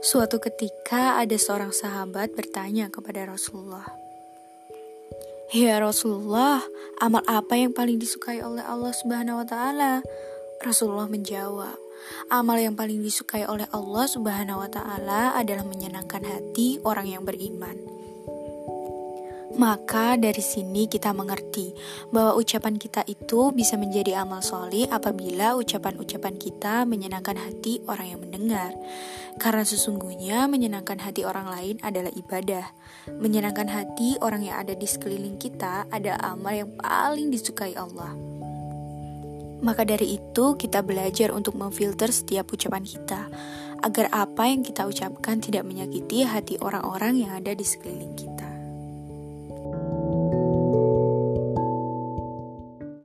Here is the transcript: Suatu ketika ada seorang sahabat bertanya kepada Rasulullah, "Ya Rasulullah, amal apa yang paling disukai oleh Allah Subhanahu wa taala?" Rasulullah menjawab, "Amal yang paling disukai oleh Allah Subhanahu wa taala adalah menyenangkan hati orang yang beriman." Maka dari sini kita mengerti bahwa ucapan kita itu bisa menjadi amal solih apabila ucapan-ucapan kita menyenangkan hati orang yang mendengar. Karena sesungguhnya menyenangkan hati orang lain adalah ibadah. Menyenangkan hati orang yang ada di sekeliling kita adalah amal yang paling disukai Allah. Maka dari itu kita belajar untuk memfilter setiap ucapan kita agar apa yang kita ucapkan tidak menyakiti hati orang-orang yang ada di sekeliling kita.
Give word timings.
Suatu 0.00 0.40
ketika 0.40 1.20
ada 1.20 1.36
seorang 1.36 1.76
sahabat 1.76 2.32
bertanya 2.32 2.88
kepada 2.88 3.28
Rasulullah, 3.28 3.84
"Ya 5.52 5.76
Rasulullah, 5.76 6.64
amal 7.04 7.20
apa 7.28 7.60
yang 7.60 7.76
paling 7.76 8.00
disukai 8.00 8.40
oleh 8.40 8.64
Allah 8.64 8.96
Subhanahu 8.96 9.44
wa 9.44 9.46
taala?" 9.46 10.00
Rasulullah 10.64 11.04
menjawab, 11.04 11.76
"Amal 12.32 12.64
yang 12.64 12.80
paling 12.80 13.04
disukai 13.04 13.44
oleh 13.44 13.68
Allah 13.76 14.08
Subhanahu 14.08 14.64
wa 14.64 14.72
taala 14.72 15.36
adalah 15.36 15.68
menyenangkan 15.68 16.24
hati 16.24 16.80
orang 16.80 17.04
yang 17.04 17.28
beriman." 17.28 17.99
Maka 19.50 20.14
dari 20.14 20.38
sini 20.38 20.86
kita 20.86 21.10
mengerti 21.10 21.74
bahwa 22.14 22.38
ucapan 22.38 22.78
kita 22.78 23.02
itu 23.10 23.50
bisa 23.50 23.74
menjadi 23.74 24.22
amal 24.22 24.46
solih 24.46 24.86
apabila 24.86 25.58
ucapan-ucapan 25.58 26.38
kita 26.38 26.86
menyenangkan 26.86 27.34
hati 27.34 27.82
orang 27.90 28.14
yang 28.14 28.20
mendengar. 28.22 28.70
Karena 29.42 29.66
sesungguhnya 29.66 30.46
menyenangkan 30.46 31.02
hati 31.02 31.26
orang 31.26 31.50
lain 31.50 31.76
adalah 31.82 32.14
ibadah. 32.14 32.70
Menyenangkan 33.10 33.66
hati 33.66 34.14
orang 34.22 34.46
yang 34.46 34.62
ada 34.62 34.78
di 34.78 34.86
sekeliling 34.86 35.34
kita 35.34 35.90
adalah 35.90 36.38
amal 36.38 36.54
yang 36.54 36.70
paling 36.78 37.34
disukai 37.34 37.74
Allah. 37.74 38.14
Maka 39.60 39.84
dari 39.84 40.16
itu 40.16 40.56
kita 40.56 40.80
belajar 40.80 41.34
untuk 41.36 41.58
memfilter 41.58 42.08
setiap 42.08 42.48
ucapan 42.48 42.86
kita 42.86 43.28
agar 43.80 44.06
apa 44.12 44.48
yang 44.48 44.64
kita 44.64 44.88
ucapkan 44.88 45.40
tidak 45.40 45.64
menyakiti 45.68 46.24
hati 46.24 46.56
orang-orang 46.60 47.24
yang 47.24 47.32
ada 47.36 47.52
di 47.52 47.64
sekeliling 47.64 48.16
kita. 48.16 48.49